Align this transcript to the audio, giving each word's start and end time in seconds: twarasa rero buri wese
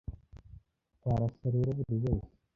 twarasa 0.95 1.45
rero 1.55 1.69
buri 1.77 1.95
wese 2.03 2.31